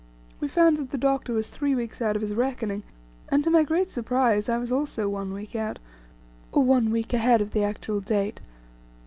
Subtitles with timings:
[0.39, 2.81] We found that the Doctor was three weeks out of his reckoning,
[3.29, 5.77] and to my great surprise I was also one week out,
[6.51, 8.41] or one week ahead of the actual date.